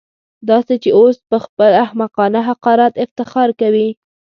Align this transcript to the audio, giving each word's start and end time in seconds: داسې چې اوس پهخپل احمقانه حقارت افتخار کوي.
داسې 0.49 0.75
چې 0.83 0.89
اوس 0.97 1.15
پهخپل 1.29 1.71
احمقانه 1.85 2.39
حقارت 2.49 2.93
افتخار 3.05 3.49
کوي. 3.61 3.89